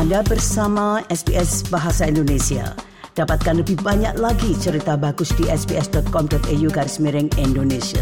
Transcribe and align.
Anda 0.00 0.24
bersama 0.24 1.04
SBS 1.12 1.68
Bahasa 1.68 2.08
Indonesia. 2.08 2.72
Dapatkan 3.20 3.60
lebih 3.60 3.84
banyak 3.84 4.16
lagi 4.16 4.56
cerita 4.56 4.96
bagus 4.96 5.28
di 5.36 5.44
sbs.com.au 5.44 6.68
garis 6.72 6.96
miring 7.04 7.28
Indonesia. 7.36 8.00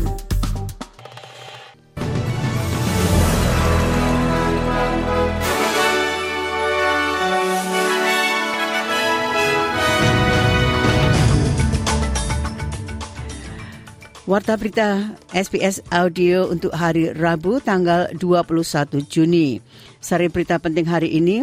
Warta 14.22 14.54
berita 14.54 15.18
SBS 15.34 15.82
Audio 15.90 16.46
untuk 16.46 16.78
hari 16.78 17.10
Rabu 17.10 17.58
tanggal 17.58 18.06
21 18.14 19.02
Juni. 19.10 19.58
Sari 19.98 20.30
berita 20.30 20.62
penting 20.62 20.86
hari 20.86 21.16
ini, 21.18 21.42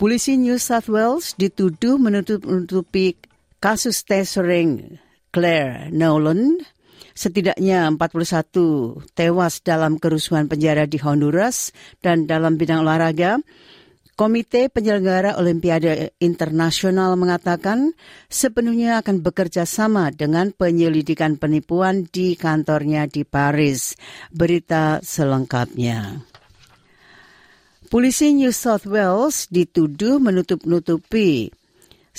polisi 0.00 0.40
New 0.40 0.56
South 0.56 0.88
Wales 0.88 1.36
dituduh 1.36 2.00
menutup-nutupi 2.00 3.20
kasus 3.60 4.00
tasering 4.08 4.96
Claire 5.28 5.92
Nolan. 5.92 6.56
Setidaknya 7.12 7.84
41 7.92 9.12
tewas 9.12 9.60
dalam 9.60 10.00
kerusuhan 10.00 10.48
penjara 10.48 10.88
di 10.88 10.96
Honduras 10.96 11.76
dan 12.00 12.24
dalam 12.24 12.56
bidang 12.56 12.80
olahraga, 12.80 13.44
Komite 14.16 14.72
Penyelenggara 14.72 15.36
Olimpiade 15.36 16.16
Internasional 16.16 17.20
mengatakan 17.20 17.92
sepenuhnya 18.32 19.04
akan 19.04 19.20
bekerja 19.20 19.68
sama 19.68 20.08
dengan 20.16 20.56
penyelidikan 20.56 21.36
penipuan 21.36 22.08
di 22.08 22.40
kantornya 22.40 23.04
di 23.04 23.28
Paris. 23.28 24.00
Berita 24.32 25.04
selengkapnya. 25.04 26.29
Polisi 27.88 28.36
New 28.36 28.52
South 28.52 28.84
Wales 28.84 29.48
dituduh 29.48 30.20
menutup-nutupi 30.20 31.48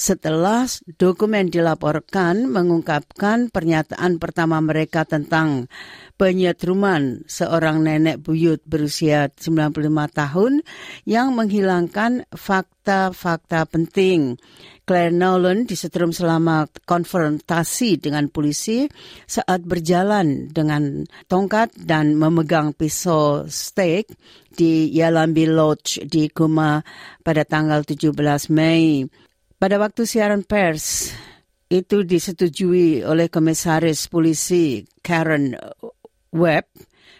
setelah 0.02 0.66
dokumen 0.98 1.54
dilaporkan 1.54 2.50
mengungkapkan 2.50 3.54
pernyataan 3.54 4.18
pertama 4.18 4.58
mereka 4.58 5.06
tentang 5.06 5.70
penyetruman 6.18 7.22
seorang 7.30 7.86
nenek 7.86 8.18
buyut 8.18 8.66
berusia 8.66 9.30
95 9.30 9.78
tahun 10.10 10.66
yang 11.06 11.38
menghilangkan 11.38 12.26
fakta-fakta 12.34 13.70
penting. 13.70 14.42
Claire 14.90 15.14
Nolan 15.14 15.70
disetrum 15.70 16.10
selama 16.10 16.66
konfrontasi 16.90 18.02
dengan 18.02 18.26
polisi 18.34 18.90
saat 19.30 19.62
berjalan 19.62 20.50
dengan 20.50 21.06
tongkat 21.30 21.78
dan 21.78 22.18
memegang 22.18 22.74
pisau 22.74 23.46
steak 23.46 24.10
di 24.50 24.90
Yalambi 24.98 25.46
Lodge 25.46 26.02
di 26.10 26.26
Kuma 26.34 26.82
pada 27.22 27.46
tanggal 27.46 27.86
17 27.86 28.18
Mei. 28.50 29.06
Pada 29.62 29.78
waktu 29.78 30.10
siaran 30.10 30.42
pers, 30.42 31.14
itu 31.70 32.02
disetujui 32.02 33.06
oleh 33.06 33.30
komisaris 33.30 34.10
polisi 34.10 34.82
Karen 35.06 35.54
web 36.34 36.66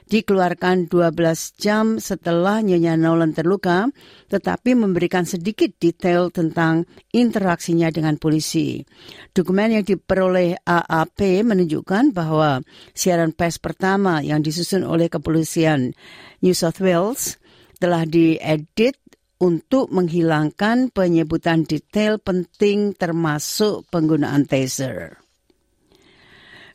dikeluarkan 0.10 0.90
12 0.90 1.62
jam 1.62 2.02
setelah 2.02 2.66
Nyonya 2.66 2.98
Nolan 2.98 3.38
terluka, 3.38 3.94
tetapi 4.34 4.74
memberikan 4.74 5.22
sedikit 5.22 5.70
detail 5.78 6.34
tentang 6.34 6.90
interaksinya 7.14 7.94
dengan 7.94 8.18
polisi. 8.18 8.82
Dokumen 9.30 9.78
yang 9.78 9.86
diperoleh 9.86 10.66
AAP 10.66 11.46
menunjukkan 11.46 12.10
bahwa 12.10 12.66
siaran 12.98 13.38
pers 13.38 13.62
pertama 13.62 14.26
yang 14.26 14.42
disusun 14.42 14.82
oleh 14.82 15.14
kepolisian 15.14 15.94
New 16.42 16.58
South 16.58 16.82
Wales 16.82 17.38
telah 17.78 18.02
diedit 18.10 19.01
untuk 19.42 19.90
menghilangkan 19.90 20.94
penyebutan 20.94 21.66
detail 21.66 22.22
penting 22.22 22.94
termasuk 22.94 23.90
penggunaan 23.90 24.46
taser. 24.46 25.18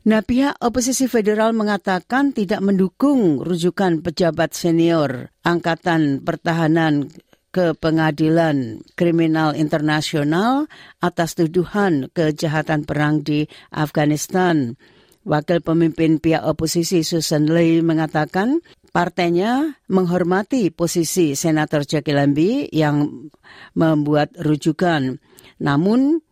Nah, 0.06 0.22
pihak 0.22 0.58
oposisi 0.62 1.10
federal 1.10 1.50
mengatakan 1.50 2.30
tidak 2.30 2.62
mendukung 2.62 3.42
rujukan 3.42 4.02
pejabat 4.06 4.54
senior 4.54 5.34
Angkatan 5.42 6.22
Pertahanan 6.22 7.10
ke 7.50 7.74
Pengadilan 7.74 8.86
Kriminal 8.94 9.58
Internasional 9.58 10.70
atas 11.02 11.34
tuduhan 11.34 12.06
kejahatan 12.14 12.86
perang 12.86 13.26
di 13.26 13.50
Afghanistan. 13.74 14.78
Wakil 15.26 15.58
pemimpin 15.58 16.22
pihak 16.22 16.46
oposisi 16.46 17.02
Susan 17.02 17.50
Lee 17.50 17.82
mengatakan 17.82 18.62
partainya 18.96 19.76
menghormati 19.92 20.72
posisi 20.72 21.36
Senator 21.36 21.84
Jackie 21.84 22.16
Lambie 22.16 22.64
yang 22.72 23.28
membuat 23.76 24.32
rujukan. 24.40 25.20
Namun 25.60 26.24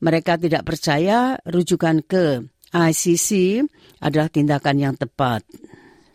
mereka 0.00 0.40
tidak 0.40 0.64
percaya 0.64 1.36
rujukan 1.44 2.00
ke 2.00 2.40
ICC 2.72 3.60
adalah 4.00 4.32
tindakan 4.32 4.80
yang 4.80 4.94
tepat. 4.96 5.44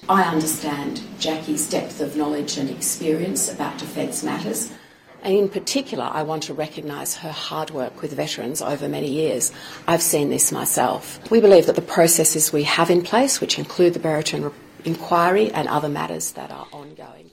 I 0.10 0.26
understand 0.26 1.06
Jackie's 1.22 1.70
depth 1.70 2.02
of 2.02 2.18
knowledge 2.18 2.58
and 2.58 2.74
experience 2.74 3.46
about 3.46 3.78
defence 3.78 4.26
matters. 4.26 4.74
And 5.22 5.38
in 5.38 5.54
particular, 5.54 6.10
I 6.10 6.26
want 6.26 6.42
to 6.50 6.58
recognise 6.58 7.22
her 7.22 7.30
hard 7.30 7.70
work 7.70 8.02
with 8.02 8.18
veterans 8.18 8.58
over 8.58 8.90
many 8.90 9.06
years. 9.06 9.54
I've 9.86 10.02
seen 10.02 10.34
this 10.34 10.50
myself. 10.50 11.22
We 11.30 11.38
believe 11.38 11.70
that 11.70 11.78
the 11.78 11.86
processes 11.86 12.50
we 12.50 12.66
have 12.66 12.90
in 12.90 13.06
place, 13.06 13.38
which 13.38 13.62
include 13.62 13.94
the 13.94 14.02
Brereton 14.02 14.50
inquiry 14.86 15.52
and 15.52 15.68
other 15.68 15.90
matters 15.90 16.32
that 16.34 16.52
are 16.52 16.68
ongoing, 16.72 17.32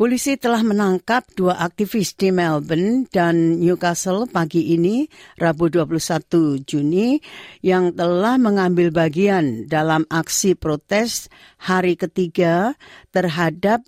Polisi 0.00 0.40
telah 0.40 0.64
menangkap 0.64 1.28
dua 1.36 1.60
aktivis 1.60 2.16
di 2.16 2.32
Melbourne 2.32 3.04
dan 3.12 3.60
Newcastle 3.60 4.24
pagi 4.24 4.72
ini, 4.72 5.04
Rabu 5.36 5.68
21 5.68 6.64
Juni, 6.64 7.20
yang 7.60 7.92
telah 7.92 8.40
mengambil 8.40 8.88
bagian 8.96 9.68
dalam 9.68 10.08
aksi 10.08 10.56
protes 10.56 11.28
hari 11.60 12.00
ketiga 12.00 12.72
terhadap 13.12 13.84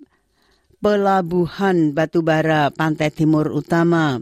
pelabuhan 0.85 1.97
batubara 1.97 2.69
pantai 2.69 3.09
timur 3.09 3.49
utama. 3.49 4.21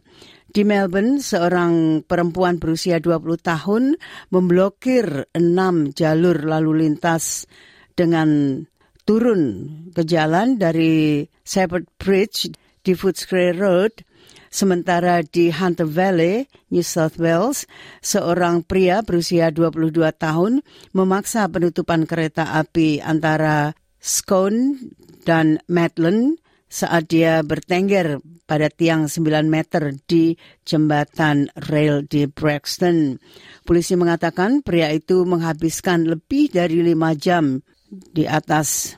Di 0.51 0.67
Melbourne, 0.67 1.23
seorang 1.23 2.03
perempuan 2.03 2.59
berusia 2.59 2.99
20 2.99 3.39
tahun 3.39 3.95
memblokir 4.35 5.31
enam 5.31 5.95
jalur 5.95 6.43
lalu 6.43 6.83
lintas 6.83 7.47
dengan 7.95 8.59
turun 9.07 9.71
ke 9.95 10.03
jalan 10.03 10.59
dari 10.59 11.23
Shepherd 11.47 11.87
Bridge 11.95 12.51
di 12.83 12.91
Footscray 12.91 13.55
Road, 13.55 14.03
sementara 14.51 15.23
di 15.23 15.55
Hunter 15.55 15.87
Valley, 15.87 16.43
New 16.67 16.83
South 16.83 17.15
Wales, 17.15 17.63
seorang 18.03 18.67
pria 18.67 18.99
berusia 19.07 19.55
22 19.55 20.03
tahun 20.19 20.67
memaksa 20.91 21.47
penutupan 21.47 22.03
kereta 22.03 22.59
api 22.59 22.99
antara 22.99 23.71
Scone 24.03 24.91
dan 25.23 25.63
Maitland 25.71 26.40
saat 26.71 27.11
dia 27.11 27.43
bertengger 27.43 28.23
pada 28.47 28.71
tiang 28.71 29.11
9 29.11 29.27
meter 29.51 29.91
di 30.07 30.39
jembatan 30.63 31.51
rail 31.67 32.07
di 32.07 32.31
Braxton. 32.31 33.19
Polisi 33.67 33.99
mengatakan 33.99 34.63
pria 34.63 34.87
itu 34.95 35.27
menghabiskan 35.27 36.07
lebih 36.07 36.47
dari 36.55 36.79
lima 36.79 37.11
jam 37.11 37.59
di 37.91 38.23
atas 38.23 38.95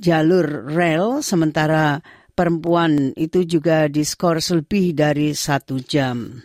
jalur 0.00 0.72
rel 0.72 1.20
sementara 1.20 2.00
perempuan 2.32 3.12
itu 3.20 3.44
juga 3.44 3.84
diskor 3.92 4.40
lebih 4.40 4.96
dari 4.96 5.36
satu 5.36 5.76
jam. 5.84 6.40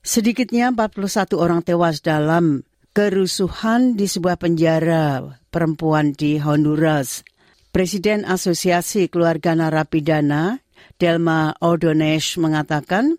Sedikitnya 0.00 0.70
41 0.72 1.34
orang 1.34 1.60
tewas 1.60 2.00
dalam 2.00 2.62
kerusuhan 2.94 3.98
di 3.98 4.06
sebuah 4.06 4.40
penjara 4.40 5.36
perempuan 5.50 6.14
di 6.14 6.38
Honduras. 6.40 7.26
Presiden 7.70 8.26
Asosiasi 8.26 9.06
Keluarga 9.06 9.54
Narapidana, 9.54 10.58
Delma 10.98 11.54
O'Donesh 11.62 12.34
mengatakan 12.42 13.14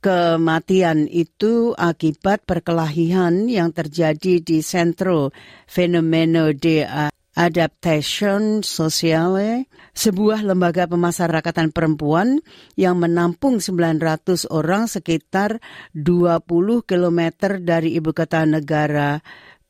kematian 0.00 1.04
itu 1.04 1.76
akibat 1.76 2.48
perkelahian 2.48 3.52
yang 3.52 3.76
terjadi 3.76 4.40
di 4.40 4.64
Centro 4.64 5.36
Fenomeno 5.68 6.56
de 6.56 6.88
Adaptation 7.36 8.64
Sociale, 8.64 9.68
sebuah 9.92 10.48
lembaga 10.48 10.88
pemasarakatan 10.88 11.68
perempuan 11.68 12.40
yang 12.74 12.96
menampung 12.96 13.60
900 13.60 14.48
orang 14.50 14.88
sekitar 14.88 15.60
20 15.92 16.40
km 16.88 17.20
dari 17.60 18.00
ibu 18.00 18.16
kota 18.16 18.48
negara 18.48 19.20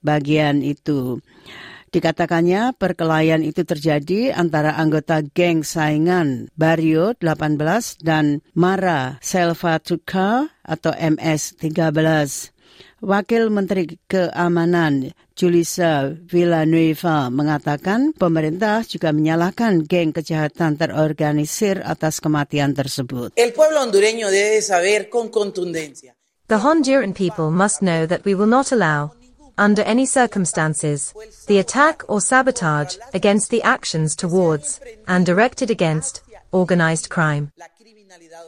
bagian 0.01 0.63
itu. 0.63 1.19
Dikatakannya 1.89 2.77
perkelahian 2.77 3.41
itu 3.41 3.65
terjadi 3.65 4.37
antara 4.37 4.77
anggota 4.77 5.25
geng 5.25 5.65
saingan 5.65 6.53
Barrio 6.53 7.17
18 7.17 8.05
dan 8.05 8.45
Mara 8.53 9.17
Selva 9.25 9.81
Tuka 9.81 10.53
atau 10.61 10.93
MS 10.93 11.57
13. 11.57 12.53
Wakil 12.99 13.47
Menteri 13.55 13.95
Keamanan 14.11 15.15
Julissa 15.39 16.11
Villanueva 16.11 17.31
mengatakan 17.31 18.11
pemerintah 18.11 18.83
juga 18.83 19.15
menyalahkan 19.15 19.87
geng 19.87 20.11
kejahatan 20.11 20.75
terorganisir 20.75 21.79
atas 21.87 22.19
kematian 22.19 22.75
tersebut. 22.75 23.39
El 23.39 23.55
pueblo 23.55 23.87
hondureño 23.87 24.35
debe 24.35 24.59
saber 24.59 25.07
con 25.07 25.31
contundencia. 25.31 26.19
The 26.49 26.65
Honduran 26.65 27.13
people 27.13 27.53
must 27.53 27.85
know 27.85 28.09
that 28.09 28.25
we 28.25 28.35
will 28.35 28.49
not 28.49 28.73
allow, 28.73 29.13
under 29.59 29.83
any 29.83 30.07
circumstances, 30.07 31.13
the 31.47 31.59
attack 31.59 32.03
or 32.09 32.21
sabotage 32.21 32.97
against 33.13 33.51
the 33.51 33.63
actions 33.63 34.17
towards 34.17 34.81
and 35.07 35.27
directed 35.27 35.71
against 35.71 36.23
organized 36.53 37.11
crime. 37.11 37.53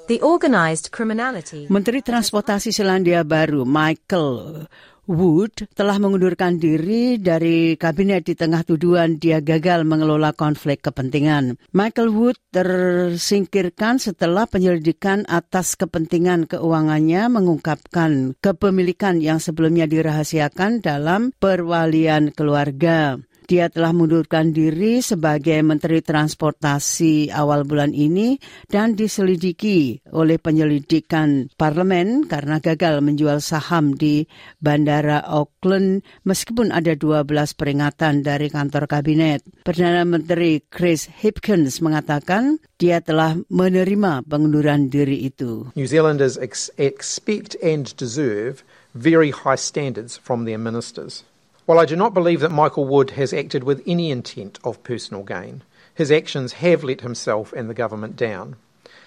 The 0.09 0.21
organized 0.23 0.91
criminality. 0.91 1.67
Menteri 1.69 2.03
Transportasi 2.03 2.73
Selandia 2.73 3.27
Baru 3.27 3.65
Michael 3.65 4.67
Wood 5.11 5.67
telah 5.75 5.99
mengundurkan 5.99 6.63
diri 6.63 7.19
dari 7.19 7.75
kabinet 7.75 8.31
di 8.31 8.39
tengah 8.39 8.63
tuduhan 8.63 9.19
dia 9.19 9.43
gagal 9.43 9.83
mengelola 9.83 10.31
konflik 10.31 10.87
kepentingan. 10.87 11.59
Michael 11.75 12.15
Wood 12.15 12.39
tersingkirkan 12.55 13.99
setelah 13.99 14.47
penyelidikan 14.47 15.27
atas 15.27 15.75
kepentingan 15.75 16.47
keuangannya 16.47 17.27
mengungkapkan 17.27 18.39
kepemilikan 18.39 19.19
yang 19.19 19.43
sebelumnya 19.43 19.91
dirahasiakan 19.91 20.79
dalam 20.79 21.35
perwalian 21.43 22.31
keluarga. 22.31 23.19
Dia 23.51 23.67
telah 23.67 23.91
mundurkan 23.91 24.55
diri 24.55 25.03
sebagai 25.03 25.59
Menteri 25.67 25.99
Transportasi 26.07 27.35
awal 27.35 27.67
bulan 27.67 27.91
ini 27.91 28.39
dan 28.71 28.95
diselidiki 28.95 30.07
oleh 30.15 30.39
penyelidikan 30.39 31.51
parlemen 31.59 32.31
karena 32.31 32.63
gagal 32.63 33.03
menjual 33.03 33.43
saham 33.43 33.99
di 33.99 34.23
Bandara 34.63 35.27
Auckland 35.27 36.07
meskipun 36.23 36.71
ada 36.71 36.95
12 36.95 37.27
peringatan 37.59 38.23
dari 38.23 38.47
kantor 38.55 38.87
kabinet. 38.87 39.43
Perdana 39.67 40.07
Menteri 40.07 40.63
Chris 40.71 41.11
Hipkins 41.11 41.83
mengatakan 41.83 42.63
dia 42.79 43.03
telah 43.03 43.35
menerima 43.51 44.31
pengunduran 44.31 44.95
diri 44.95 45.27
itu. 45.27 45.75
New 45.75 45.91
Zealanders 45.91 46.39
ex 46.39 46.71
expect 46.79 47.59
and 47.59 47.91
deserve 47.99 48.63
very 48.95 49.35
high 49.35 49.59
standards 49.59 50.15
from 50.15 50.47
their 50.47 50.55
ministers. 50.55 51.27
While 51.71 51.79
I 51.79 51.87
do 51.87 51.95
not 51.95 52.19
believe 52.19 52.43
that 52.43 52.51
Michael 52.51 52.83
Wood 52.83 53.15
has 53.15 53.31
acted 53.31 53.63
with 53.63 53.87
any 53.87 54.11
intent 54.11 54.59
of 54.67 54.83
personal 54.83 55.23
gain, 55.23 55.63
his 55.95 56.11
actions 56.11 56.59
have 56.59 56.83
let 56.83 57.07
himself 57.07 57.55
and 57.55 57.71
the 57.71 57.79
government 57.79 58.19
down. 58.19 58.59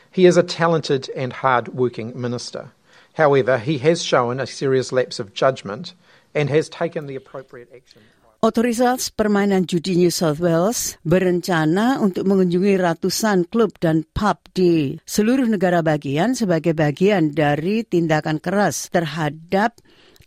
He 0.08 0.24
is 0.24 0.40
a 0.40 0.48
talented 0.48 1.12
and 1.12 1.44
hard 1.44 1.76
working 1.76 2.16
minister. 2.16 2.72
However, 3.20 3.60
he 3.60 3.84
has 3.84 4.00
shown 4.00 4.40
a 4.40 4.48
serious 4.48 4.96
lapse 4.96 5.20
of 5.20 5.36
judgment 5.36 5.92
and 6.32 6.48
has 6.48 6.72
taken 6.72 7.04
the 7.04 7.20
appropriate 7.20 7.68
action. 7.76 8.00
Otoritas 8.40 9.12
permainan 9.12 9.68
judi 9.68 10.00
New 10.00 10.12
South 10.12 10.40
Wales 10.40 10.96
berencana 11.04 12.00
untuk 12.00 12.24
mengunjungi 12.24 12.80
ratusan 12.80 13.44
klub 13.52 13.76
dan 13.84 14.08
pub 14.16 14.40
di 14.56 15.04
seluruh 15.04 15.52
negara 15.52 15.84
bagian 15.84 16.32
sebagai 16.32 16.72
bagian 16.72 17.36
dari 17.36 17.84
tindakan 17.84 18.40
keras 18.40 18.88
terhadap 18.88 19.84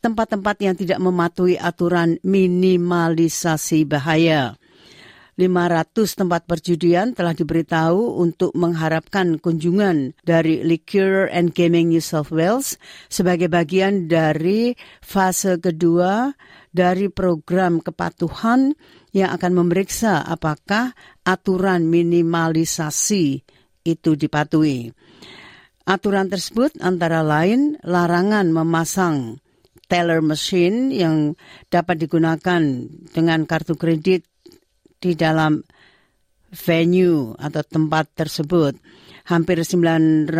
tempat-tempat 0.07 0.57
yang 0.63 0.79
tidak 0.79 1.03
mematuhi 1.03 1.59
aturan 1.59 2.23
minimalisasi 2.23 3.83
bahaya. 3.83 4.55
500 5.37 5.93
tempat 6.17 6.49
perjudian 6.49 7.13
telah 7.13 7.37
diberitahu 7.37 8.17
untuk 8.17 8.57
mengharapkan 8.57 9.37
kunjungan 9.37 10.17
dari 10.25 10.65
Liquor 10.65 11.29
and 11.29 11.53
Gaming 11.53 11.93
New 11.93 12.01
South 12.01 12.33
Wales 12.33 12.81
sebagai 13.13 13.53
bagian 13.53 14.09
dari 14.09 14.73
fase 15.05 15.61
kedua 15.61 16.33
dari 16.73 17.13
program 17.13 17.85
kepatuhan 17.85 18.73
yang 19.13 19.29
akan 19.37 19.53
memeriksa 19.61 20.25
apakah 20.25 20.97
aturan 21.29 21.85
minimalisasi 21.85 23.45
itu 23.85 24.11
dipatuhi. 24.17 24.89
Aturan 25.85 26.33
tersebut 26.33 26.81
antara 26.81 27.21
lain 27.21 27.77
larangan 27.85 28.49
memasang 28.49 29.45
teller 29.87 30.23
machine 30.23 30.91
yang 30.91 31.35
dapat 31.71 32.03
digunakan 32.03 32.63
dengan 33.11 33.41
kartu 33.47 33.79
kredit 33.79 34.27
di 34.99 35.15
dalam 35.15 35.63
venue 36.51 37.35
atau 37.39 37.63
tempat 37.63 38.11
tersebut. 38.15 38.79
Hampir 39.27 39.59
900 39.59 40.31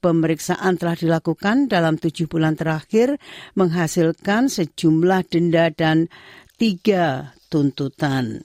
pemeriksaan 0.00 0.80
telah 0.80 0.96
dilakukan 0.96 1.68
dalam 1.68 2.00
tujuh 2.00 2.24
bulan 2.24 2.56
terakhir 2.56 3.20
menghasilkan 3.52 4.48
sejumlah 4.48 5.28
denda 5.28 5.68
dan 5.68 6.08
tiga 6.56 7.36
tuntutan. 7.52 8.40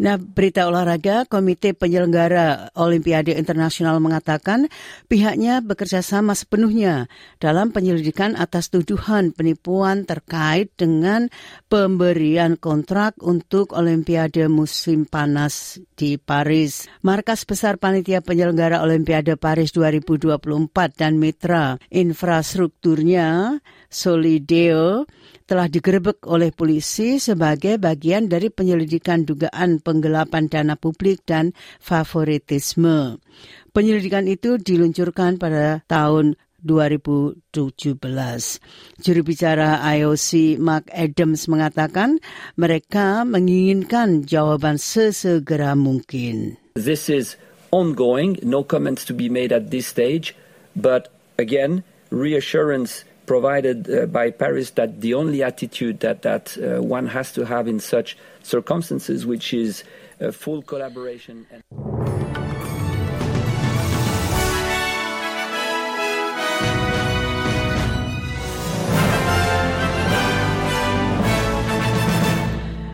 Nah, 0.00 0.16
berita 0.16 0.64
olahraga, 0.64 1.28
Komite 1.28 1.76
Penyelenggara 1.76 2.72
Olimpiade 2.72 3.36
Internasional 3.36 4.00
mengatakan 4.00 4.72
pihaknya 5.12 5.60
bekerja 5.60 6.00
sama 6.00 6.32
sepenuhnya 6.32 7.04
dalam 7.36 7.68
penyelidikan 7.68 8.32
atas 8.32 8.72
tuduhan 8.72 9.36
penipuan 9.36 10.08
terkait 10.08 10.72
dengan 10.80 11.28
pemberian 11.68 12.56
kontrak 12.56 13.20
untuk 13.20 13.76
Olimpiade 13.76 14.48
musim 14.48 15.04
panas 15.04 15.76
di 16.00 16.16
Paris. 16.16 16.88
Markas 17.04 17.44
Besar 17.44 17.76
Panitia 17.76 18.24
Penyelenggara 18.24 18.80
Olimpiade 18.80 19.36
Paris 19.36 19.68
2024 19.76 20.40
dan 20.96 21.20
mitra 21.20 21.76
infrastrukturnya 21.92 23.60
Solideo 23.92 25.04
telah 25.50 25.66
digerebek 25.66 26.30
oleh 26.30 26.54
polisi 26.54 27.18
sebagai 27.18 27.74
bagian 27.82 28.30
dari 28.30 28.54
penyelidikan 28.54 29.26
dugaan 29.26 29.82
penggelapan 29.82 30.46
dana 30.46 30.78
publik 30.78 31.26
dan 31.26 31.50
favoritisme. 31.82 33.18
Penyelidikan 33.74 34.30
itu 34.30 34.62
diluncurkan 34.62 35.42
pada 35.42 35.82
tahun 35.90 36.38
2017. 36.62 37.66
Juru 39.02 39.20
bicara 39.26 39.82
IOC 39.90 40.60
Mark 40.62 40.86
Adams 40.94 41.50
mengatakan 41.50 42.22
mereka 42.54 43.26
menginginkan 43.26 44.22
jawaban 44.22 44.78
sesegera 44.78 45.74
mungkin. 45.74 46.62
This 46.78 47.10
is 47.10 47.34
ongoing, 47.74 48.38
no 48.46 48.62
comments 48.62 49.02
to 49.10 49.18
be 49.18 49.26
made 49.26 49.50
at 49.50 49.74
this 49.74 49.90
stage, 49.90 50.38
but 50.78 51.10
again, 51.42 51.82
reassurance 52.14 53.02
provided 53.30 53.86
uh, 53.86 54.10
by 54.10 54.26
Paris 54.34 54.74
that 54.74 54.98
the 55.06 55.14
only 55.14 55.38
attitude 55.38 56.02
that, 56.02 56.26
that 56.26 56.58
uh, 56.58 56.82
one 56.82 57.06
has 57.06 57.30
to 57.30 57.46
have 57.46 57.70
in 57.70 57.78
such 57.78 58.18
circumstances, 58.42 59.22
which 59.22 59.54
is 59.54 59.86
uh, 60.18 60.34
full 60.34 60.66
collaboration. 60.66 61.46
And 61.54 61.62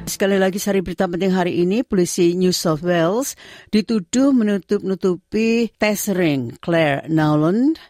Sekali 0.05 0.40
lagi 0.40 0.57
sari 0.57 0.81
berita 0.81 1.05
penting 1.09 1.33
hari 1.33 1.61
ini, 1.61 1.85
polisi 1.85 2.37
New 2.37 2.52
South 2.52 2.81
Wales 2.85 3.37
dituduh 3.69 4.33
menutup-nutupi 4.33 5.76
tes 5.76 6.09
ring 6.12 6.57
Claire 6.61 7.05
Nowland 7.09 7.81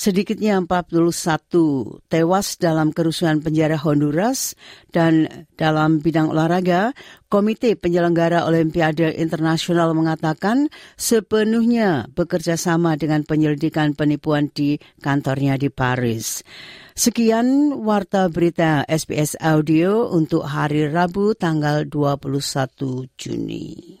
sedikitnya 0.00 0.56
41 0.64 2.08
tewas 2.08 2.56
dalam 2.56 2.88
kerusuhan 2.88 3.44
penjara 3.44 3.76
Honduras 3.76 4.56
dan 4.88 5.28
dalam 5.60 6.00
bidang 6.00 6.32
olahraga, 6.32 6.96
Komite 7.28 7.76
Penyelenggara 7.76 8.48
Olimpiade 8.48 9.12
Internasional 9.20 9.92
mengatakan 9.92 10.72
sepenuhnya 10.96 12.08
bekerja 12.16 12.56
sama 12.56 12.96
dengan 12.96 13.28
penyelidikan 13.28 13.92
penipuan 13.92 14.48
di 14.48 14.80
kantornya 15.04 15.60
di 15.60 15.68
Paris. 15.68 16.40
Sekian 16.96 17.76
warta 17.84 18.32
berita 18.32 18.88
SBS 18.88 19.36
Audio 19.36 20.08
untuk 20.08 20.48
hari 20.48 20.88
Rabu 20.88 21.36
tanggal 21.36 21.84
21 21.84 23.04
Juni. 23.20 24.00